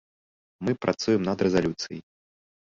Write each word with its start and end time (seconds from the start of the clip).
Мы 0.69 0.73
працуем 0.85 1.21
над 1.29 1.45
рэзалюцый. 1.49 1.97